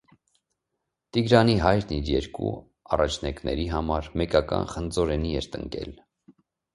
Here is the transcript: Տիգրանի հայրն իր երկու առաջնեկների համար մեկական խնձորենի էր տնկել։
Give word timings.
Տիգրանի 1.17 1.53
հայրն 1.65 1.91
իր 1.97 2.07
երկու 2.11 2.49
առաջնեկների 2.97 3.65
համար 3.73 4.09
մեկական 4.23 4.65
խնձորենի 4.73 5.35
էր 5.43 5.49
տնկել։ 5.57 5.93